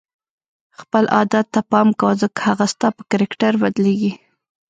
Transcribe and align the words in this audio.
خپل 0.79 1.03
عادت 1.15 1.45
ته 1.53 1.61
پام 1.71 1.87
کوه 1.99 2.13
ځکه 2.21 2.39
هغه 2.47 2.65
ستا 2.73 2.87
په 2.97 3.03
کرکټر 3.11 3.53
بدلیږي. 3.63 4.11